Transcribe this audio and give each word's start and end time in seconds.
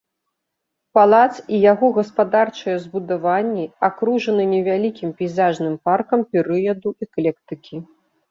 Палац 0.97 1.33
і 1.57 1.59
яго 1.71 1.87
гаспадарчыя 1.97 2.77
збудаванні 2.85 3.65
акружаны 3.89 4.43
невялікім 4.55 5.09
пейзажным 5.21 5.75
паркам 5.89 6.19
перыяду 6.37 6.89
эклектыкі. 7.07 7.75